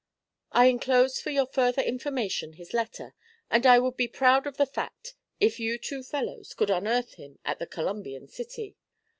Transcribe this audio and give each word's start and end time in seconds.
I 0.51 0.65
enclose 0.65 1.19
for 1.21 1.29
your 1.29 1.45
further 1.45 1.83
information 1.83 2.53
his 2.53 2.73
letter; 2.73 3.13
and 3.51 3.67
I 3.67 3.77
would 3.77 3.95
be 3.97 4.07
proud 4.07 4.47
of 4.47 4.57
the 4.57 4.65
fact 4.65 5.13
if 5.39 5.59
you 5.59 5.77
two 5.77 6.01
fellows 6.01 6.55
could 6.55 6.71
unearth 6.71 7.13
him 7.19 7.37
at 7.45 7.59
the 7.59 7.67
Columbian 7.67 8.27
City. 8.27 8.77